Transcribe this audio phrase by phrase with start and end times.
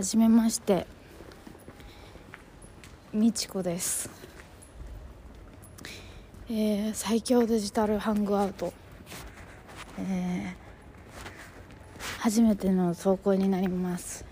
[0.00, 0.86] はじめまして。
[3.12, 4.08] みちこです、
[6.48, 8.72] えー最強デジタルハングアウト、
[9.98, 14.24] えー初めての投稿になります、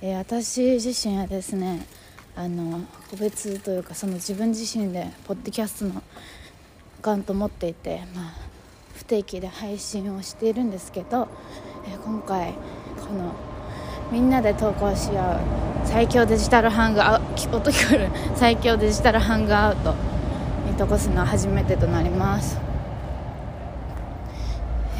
[0.00, 1.84] えー私自身はですね
[2.36, 6.04] あの個別というかその自分自身でポッドキャストの
[7.00, 8.34] アカウント持っていて、まあ、
[8.94, 11.26] 不定期で配信をしているんですけど、
[11.84, 12.54] えー今回
[13.04, 13.47] この
[14.10, 15.40] みんなで投稿し合う。
[15.84, 19.94] 最強デジタルハングアウト音聞こえる最強デジタルハングアウト
[20.66, 22.58] に投稿すのは初めてとなります。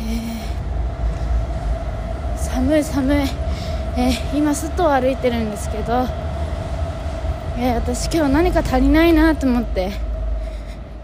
[0.00, 0.38] え
[2.38, 3.16] 寒い寒い、
[3.98, 6.06] えー今外を歩いてるんですけど、
[7.58, 9.90] えー私今日何か足りないなと思って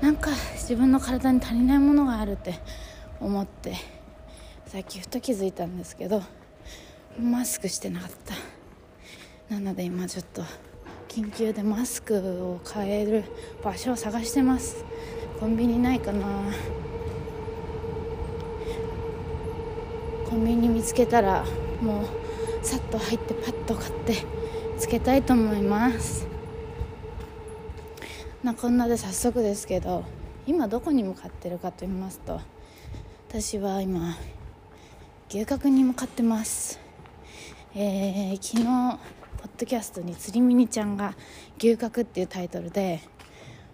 [0.01, 2.55] なんか自分の体に足りないものがあるって
[3.21, 3.75] 思って
[4.67, 6.23] さっきふと気づいたんですけど
[7.19, 8.11] マスクしてなかっ
[9.49, 9.55] た。
[9.55, 10.43] なので今ちょっと
[11.09, 13.25] 緊急でマスクを買える
[13.63, 14.85] 場所を探してます。
[15.39, 16.27] コンビニないかな。
[20.29, 21.45] コンビニ見つけたら
[21.81, 24.15] もうさっと入ってパッと買って
[24.79, 26.27] つけたいと思います。
[28.43, 30.05] なこんなで早速ですけど
[30.47, 32.41] 今どこに向かってるかと言いますと
[33.29, 34.17] 私は今
[35.31, 36.84] 牛角に向かってます。
[37.77, 38.65] えー昨日
[39.43, 41.17] ポッドキャストに「釣りミニちゃんが
[41.59, 43.01] 牛角」っていうタイトルで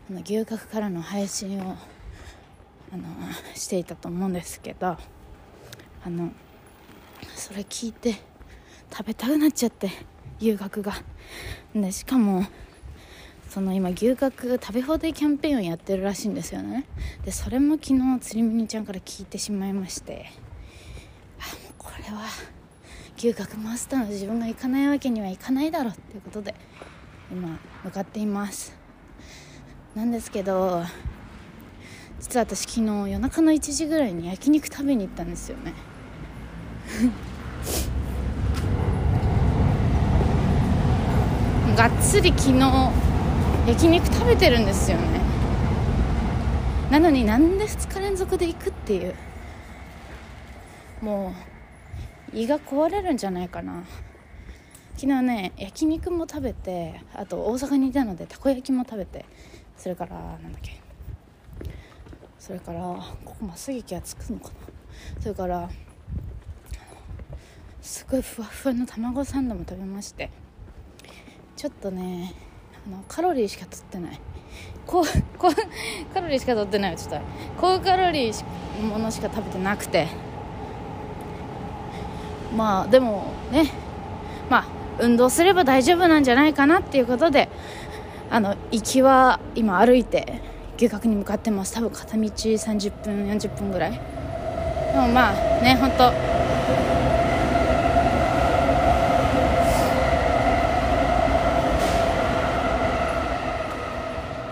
[0.09, 1.77] あの牛角からの配信を
[2.91, 3.05] あの
[3.55, 4.99] していたと思うんですけどあ
[6.09, 6.33] の
[7.35, 8.15] それ聞いて
[8.91, 9.91] 食べたくなっちゃって
[10.41, 10.95] 牛角が。
[11.75, 12.47] でしかも
[13.51, 16.87] その今牛角食べ放題キャンペーンをやってるらしいんですよね。
[17.27, 20.33] でそれも昨日釣りミニちゃんから聞いてしまいまして
[21.39, 22.25] あもうこれは
[23.23, 26.55] 牛角マスターの自分が行かないわけにはいかないだろうっていうことで
[27.31, 28.75] 今向かっています。
[29.95, 30.83] なんですけど
[32.19, 35.75] 実は私昨日夜中の1時ぐらいに焼肉食べに行ったんですよね。
[41.77, 42.91] がっつり昨日
[43.67, 45.21] 焼肉食べてるんですよね。
[46.91, 49.15] なのになんで2日連続で行くっていう。
[51.03, 51.50] もう
[52.33, 53.85] 胃が壊れるんじゃないかな。
[54.97, 59.25] 昨日ね焼肉も食べてあと大阪にいたのでたこ焼きも食べて
[59.77, 60.81] それからなんだっけ。
[62.39, 62.81] それから
[63.25, 64.53] ここ増劇はつくのかな。
[65.21, 65.71] それから
[67.81, 70.31] すごいふわふわの卵サンドも食べまして。
[71.57, 72.35] ちょっとね
[72.87, 74.21] あのカロリーしか取ってない。
[74.87, 76.97] 高カロリーしか取ってない。
[76.97, 77.21] ちょっと
[77.61, 80.30] 高カロリーものしか食べてなくて。
[82.57, 83.71] まあでもね
[84.49, 84.65] まあ
[85.01, 87.49] 運動すれば大丈夫なんじゃないかなっていうことで
[88.31, 90.41] あの行きは今歩いて
[90.77, 91.75] 牛角に向かってます。
[91.75, 93.93] 多分片道30分40分ぐらい。
[93.93, 93.99] で
[94.99, 96.11] もまあね本当。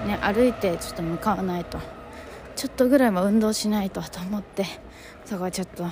[0.07, 1.79] ね歩いてちょっと向かわないと。
[2.57, 4.67] ちょっとぐらいは運動しないとと思って。
[5.25, 5.87] そこはちょっと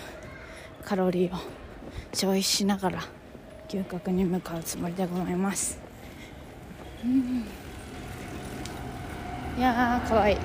[0.84, 1.65] カロリーを。
[2.12, 3.02] 消費しながら
[3.68, 5.78] 牛角に向かうつもりでございます。
[7.04, 7.46] うん。
[9.58, 10.34] いやーかわい。
[10.34, 10.36] い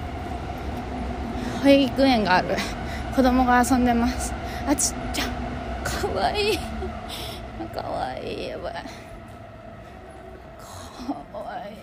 [1.63, 2.55] 保育園がある。
[3.15, 4.33] 子供が遊んでます。
[4.67, 5.25] あちっちゃ。
[5.83, 6.53] かわい。
[6.53, 6.57] い
[7.73, 8.45] かわい。
[8.45, 8.73] いやばい。
[8.73, 8.79] か
[11.37, 11.73] わい。
[11.73, 11.75] い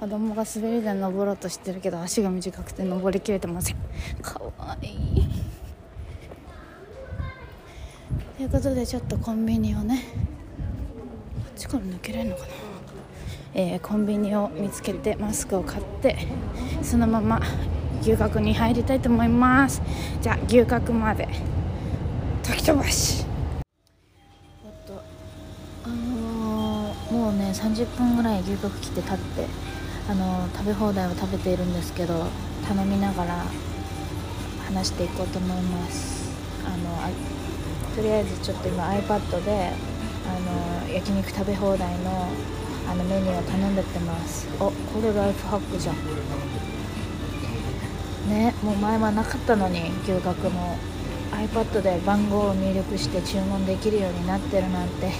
[0.00, 3.76] 子供が滑り台登ろうとしてるけど足が短くて登りきれてません。
[4.22, 5.28] かわいい
[8.33, 12.48] ということでちょっとコンビニをねこっちから抜けれるのかな、
[13.54, 16.18] えーコンビニを見つけてマスクを買って
[16.82, 17.40] そのまま
[18.02, 19.80] 牛角に入りたいと思います。
[20.20, 21.26] じゃあ牛角まで
[22.42, 23.24] 時飛ばし。
[24.62, 25.02] おっと
[25.84, 29.46] あのーもうね30分ぐらい牛角来て立って
[30.10, 32.26] あのー食べ放題を食べているんですけど
[32.68, 33.42] 頼みながら
[34.66, 36.28] 話していこうと思います。
[36.66, 37.08] あのあ
[37.94, 39.70] とりあえずちょっと今 iPad で
[40.26, 40.32] あ
[40.88, 42.28] の焼肉食べ放題の
[42.90, 44.46] あのメニューを頼んでってます。
[44.60, 45.96] おこれライフハックじゃん。
[48.28, 50.76] ねもう前はなかったのに牛角も。
[51.32, 55.12] iPad で番号を入力して注文できるようになってるなんて。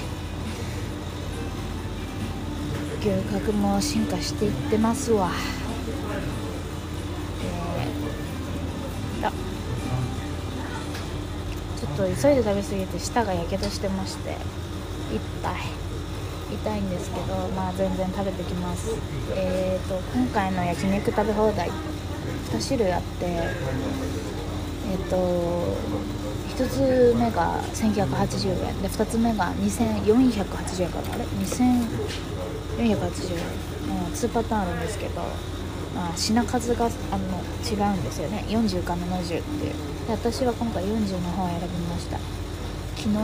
[3.00, 5.30] 牛角も進化していってますわ。
[11.94, 14.36] っっと急いで食べ過ぎて舌がやけどしてましていっ
[15.42, 15.54] ぱい。
[16.54, 18.94] 痛いんですけどまあ全然食べてきます。
[19.34, 25.16] えーと今回の焼肉食べ放題2種類あってえっ、と
[26.56, 35.22] 1つ目が1980円で2つ目が2480円からあれ？2480円、うん、2パターンあるんですけど、
[35.96, 36.94] あ、品数があの
[37.64, 38.44] 違うんですよね。
[38.48, 39.38] 40か70って。
[39.38, 39.42] いう
[40.06, 42.18] で私は今回40の方を選びました。
[42.96, 43.16] 昨日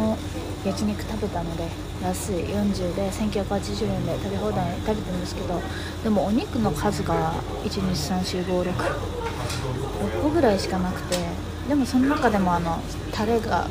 [0.67, 1.69] 焼肉食べたので
[2.03, 2.37] 安い。
[2.45, 5.61] 40で1980円で食べ放題食べてんですけど
[6.03, 7.35] でもお肉の数が
[7.65, 11.51] 1234566個ぐらいしかなくて。
[11.71, 12.83] でもその中でもあの
[13.13, 13.69] タレが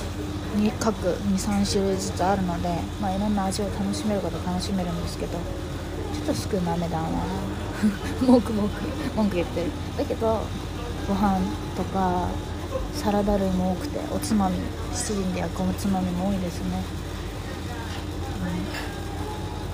[0.79, 2.69] 各23種類ずつあるので、
[3.01, 5.37] まあ、いろんな味を楽しめること楽しめるんですけど
[6.13, 7.09] ちょっと少なめだな。
[8.25, 8.75] 文句文句
[9.15, 9.71] 文句言ってる。
[9.97, 10.41] だけど
[11.07, 11.39] ご飯
[11.75, 12.27] とか
[12.93, 14.57] サラダ類も多くておつまみ
[14.93, 16.83] 七輪で焼くおつまみも多いですね、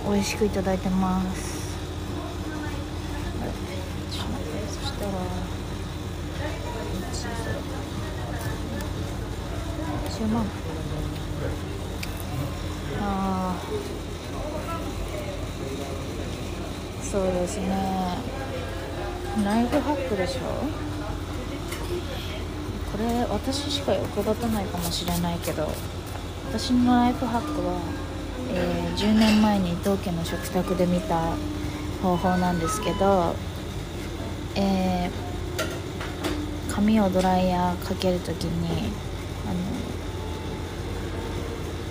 [0.06, 1.76] うん、美味しくいただいてます。
[3.42, 3.52] あれ
[4.12, 5.12] ちょっと待ってそしたら
[10.12, 10.46] 10万
[13.02, 13.56] あ。
[13.58, 14.15] あ
[17.16, 17.70] そうですね。
[19.46, 20.42] ライフハックでしょ？
[22.92, 25.66] これ私しか役立たないかもしれないけど
[26.50, 27.80] 私のライフハックは、
[28.54, 31.38] えー、10年前に伊藤家の食卓で見た
[32.04, 33.34] 方法なんですけど、
[34.56, 38.92] えー、髪をドライヤーかける時に
[39.48, 39.60] あの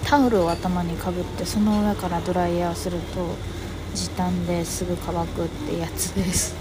[0.05, 3.54] タオルを頭にかぶってその上からドライヤーすると
[3.94, 6.55] 時短ですぐ乾くってやつです。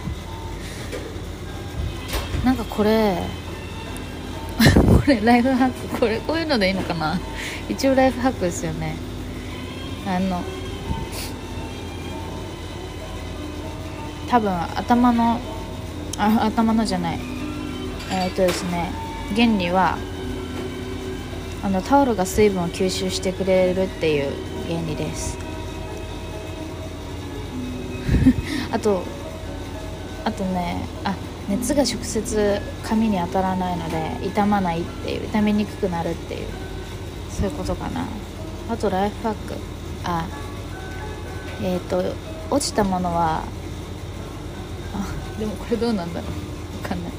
[2.46, 3.24] なんかこれ
[4.76, 7.20] これライフハックこれこういうのでいいのかな？
[7.70, 8.96] 一応ライフハックですよね。
[10.06, 10.42] あの
[14.30, 15.40] 多分頭の
[16.18, 17.20] あ頭のじゃない。
[18.12, 18.92] えー、っとですね
[19.36, 19.98] 原理は
[21.64, 24.32] あのタオルが水分を吸収してくれるっていう
[24.68, 25.38] 原理です。
[28.72, 29.04] あと
[30.24, 31.16] あとねあ
[31.50, 36.48] 熱が直接髪に当たらないので傷まないっていう傷みにくくなるっていう
[37.30, 38.06] そういうことかな。
[38.70, 39.56] あとライフハック。
[40.06, 40.26] あ
[41.62, 42.16] えっ、ー、と
[42.50, 43.44] 落ちたものは
[44.94, 46.82] あでもこれどうなんだろう。
[46.84, 47.14] 分かんない。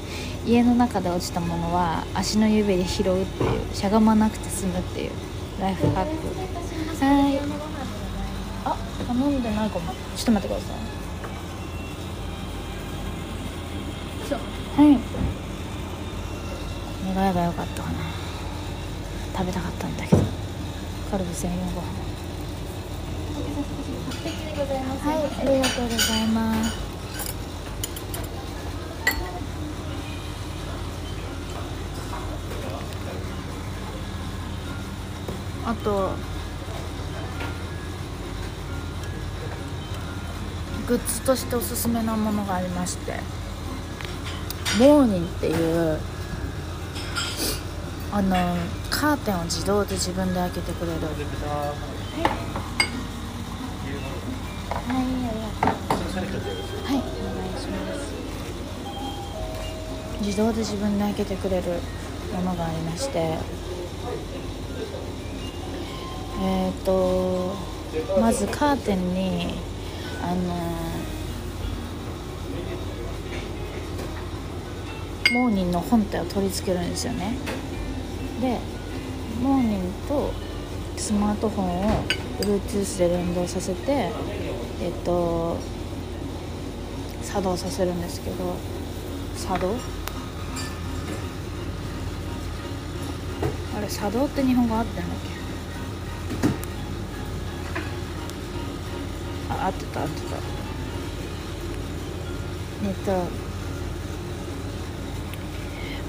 [0.47, 5.11] 家の中で落ちたものは足の指で拾うっていうしゃがまなくて済むっていう
[5.59, 7.05] ライフハック。
[7.05, 7.84] はい。
[8.65, 8.75] あ
[9.07, 9.93] 頼んでないかも。
[10.15, 10.75] ちょっと待ってください。
[14.81, 14.99] はい。
[17.15, 17.99] 願えばよかったかな。
[19.37, 20.23] 食べたかったんだけど。
[21.11, 22.05] カルビ専用ご飯。
[25.05, 26.85] はいありがとうございます。
[35.67, 36.11] あと
[40.87, 43.19] グッズとしておすすめなものがありまして。
[44.79, 45.97] モーニンっていう
[48.11, 48.35] あの
[48.89, 50.99] カーテンを自動で自分で開けてくれる。
[51.01, 51.13] はい。
[54.73, 55.05] はい。
[56.17, 56.51] ありがとう
[56.83, 58.13] はいお願いします。
[60.21, 61.63] 自動で自分で開けてくれる
[62.33, 63.37] ものがありまして。
[66.37, 67.55] えっ、ー、と
[68.19, 69.74] まずカーテンに
[70.27, 70.35] あの
[75.39, 77.35] モーニンの本体を取り付けるんですよね。
[78.41, 78.57] で
[79.43, 80.31] モーニンと
[80.97, 82.03] スマートフォンを
[82.39, 84.11] Bluetooth で連動させて
[84.81, 85.57] えっと
[87.21, 88.55] 作動させるんですけど
[89.35, 89.75] 作動？
[93.77, 95.29] あれ作動って日本語合ってんだっけ？
[99.67, 100.37] 合ってた合ってた。
[102.87, 103.45] えっと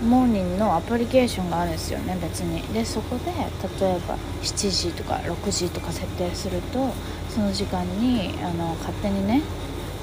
[0.04, 2.62] モーニングのアプリケーションがあるんですよね別に。
[2.74, 6.92] でそこで例えば7時とか6時とか設定すると
[7.30, 9.42] その時間にあの勝手にね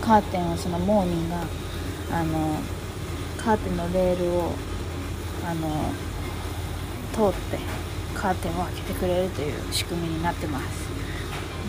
[0.01, 1.43] カーテンをそのモーニングが
[2.19, 2.57] あの
[3.37, 4.51] カーテンのレールを
[5.45, 5.69] あの
[7.13, 7.59] 通って
[8.15, 11.02] カーテンを開けてくれるという仕組みになってます。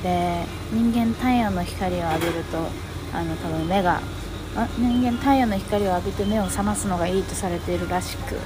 [0.05, 2.59] で人間太陽の光を浴びると
[3.15, 4.03] あの多分目が
[4.77, 8.37] 人間太陽の光を浴びて目を覚ますのがいいとされているらしく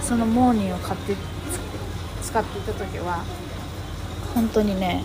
[0.00, 1.16] そのモーニングを買って
[2.22, 3.24] 使っていた時は
[4.34, 5.02] 本当にね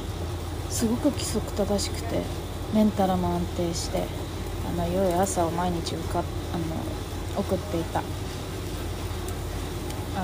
[0.70, 2.22] すごく規則正しくて
[2.72, 4.04] メンタルも安定して
[4.70, 6.24] あの良い朝を毎日受かあの
[7.42, 8.04] 送っていたあ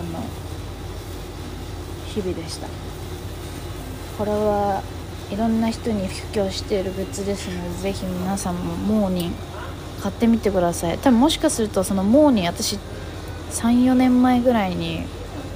[0.03, 0.19] の
[2.05, 2.67] 日々でした。
[4.17, 4.83] これは
[5.31, 9.33] いろんな人に布教しているグッズですのでぜひ皆さんもモーニン
[10.01, 10.97] 買ってみてください。
[10.97, 12.77] 多分もしかするとそのモーニン私
[13.51, 15.05] 34年前ぐらいに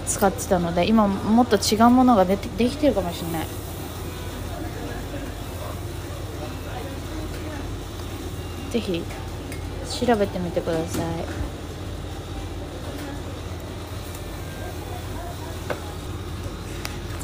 [0.07, 3.47] 使ってたので今もっと違うものが出てできてるかもしれない。
[8.71, 9.03] ぜひ
[10.05, 11.44] 調べてみてください。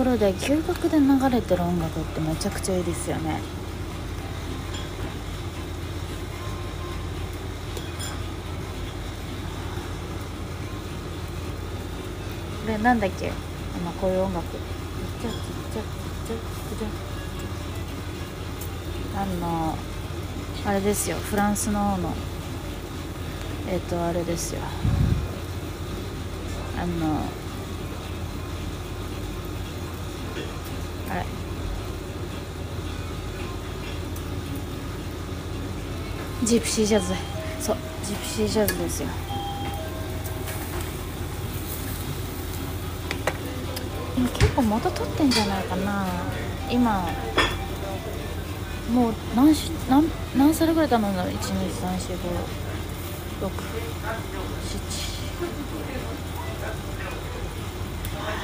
[0.03, 3.39] ころで休学で流れてる音楽ってめちゃくちゃいいですよね。
[12.65, 13.29] これなんだっけ？
[13.29, 13.31] あ
[13.85, 14.47] のこういう音楽。
[19.15, 19.77] あの
[20.65, 21.17] あれですよ。
[21.17, 22.13] フランスの方の。
[23.69, 24.61] えっ、ー、とあれですよ。
[26.79, 27.21] あの
[36.43, 37.13] ジプシージャズ。
[37.59, 39.09] そうジプシージャズですよ。
[44.33, 46.05] 結構元取ってんじゃないかな。
[46.69, 47.07] 今
[48.91, 52.17] もう何し何何皿ぐらい頼んだの？1 2 3 4
[53.41, 53.49] 5 6 7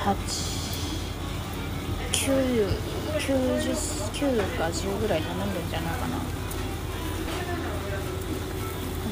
[0.05, 0.15] 8
[2.11, 2.67] 9
[4.13, 6.17] 9か10ぐらい頼んでんじゃないかな。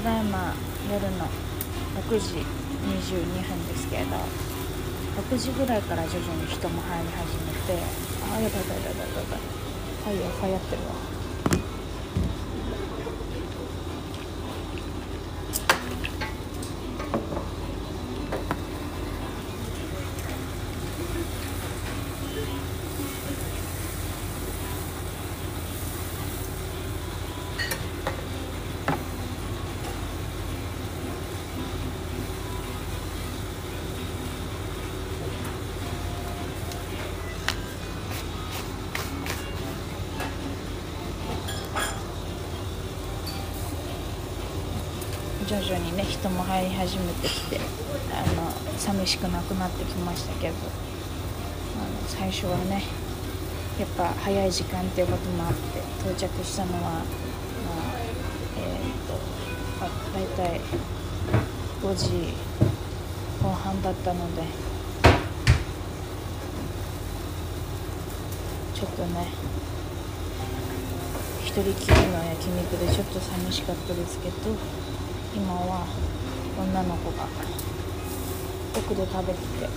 [0.05, 0.53] ただいま
[0.87, 1.25] 夜の
[2.07, 4.17] 6時22分ですけれど
[5.17, 7.83] 6時ぐらいから徐々に人も入り始めて
[8.31, 9.55] あやばいやばいやばいやばい
[10.05, 11.14] はいや流行ってるわ。
[45.47, 47.59] 徐々にね人も入り始めてきて
[48.11, 52.81] あの寂しくなくなってきましたけどあの最初はね
[53.79, 57.03] やっぱ早い時間っていうこともあって到着したのは、まあ、
[58.57, 60.61] えー、っとあ大体
[61.83, 62.33] 5時
[63.43, 64.41] 後半だったので
[68.73, 69.27] ちょっとね
[71.43, 74.35] 一人きりの焼肉でちょっと寂しかったですけど
[75.35, 75.85] 今は
[76.57, 77.27] 女の子が
[78.73, 79.69] 奥で食べてて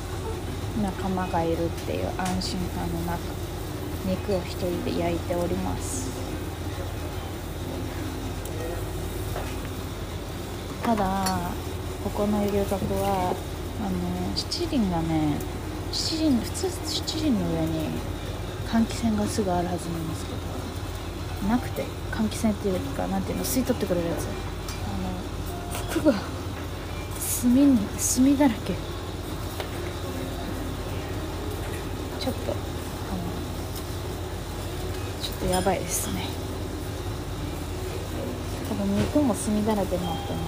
[0.81, 3.19] 仲間がいるっていう安心感の中
[4.07, 6.09] 肉を一人で焼いております。
[10.85, 11.51] ただ
[12.05, 12.73] ここの留学
[13.03, 13.35] は
[13.81, 15.37] あの七輪がね
[15.93, 17.91] 七輪普通七輪の上に
[18.67, 24.48] 換気扇がすぐあるはずなんですけどなくて換気扇っていうかなんていうの吸い取ってくれるやつ。
[25.91, 26.15] 服が
[27.19, 28.75] 墨に墨だらけ。
[32.21, 32.59] ちょっとあの
[35.23, 36.27] ちょっとやばいですね。
[38.69, 40.39] 多分肉も墨だらけになってね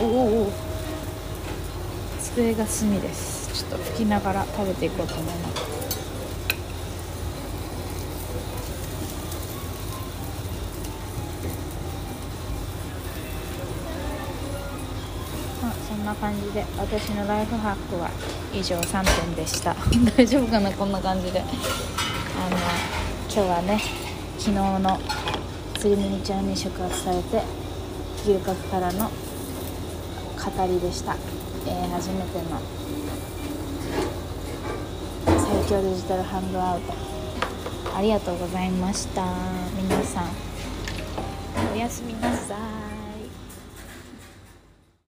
[0.00, 0.52] おおお
[2.20, 3.64] 机が墨です。
[3.64, 5.75] ちょっと拭きながら食べていこうと思います。
[16.06, 18.08] な感じで私のライフハックは
[18.54, 19.74] 以上3点でした。
[20.16, 20.70] 大丈夫かな？
[20.70, 21.40] こんな感じで。
[21.40, 22.56] あの
[23.28, 23.82] 今日はね
[24.38, 25.00] 昨日の
[25.78, 27.42] つりみちゃんに触発されて
[28.22, 31.16] 牛角からの語りでした、
[31.66, 32.60] えー、初めての
[35.26, 36.94] 最強デジタルハンドアウト。
[37.96, 39.24] ありがとうございました。
[39.82, 40.28] 皆さん
[41.74, 42.95] おやすみなさい。